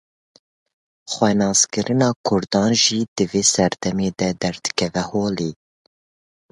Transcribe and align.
Xwenaskirina 1.13 2.07
Kurdan 2.25 2.71
jî 2.83 2.99
di 3.15 3.25
vê 3.31 3.43
serdemê 3.53 4.09
de 4.19 4.29
derdikeve 4.41 5.03
holê. 5.11 5.51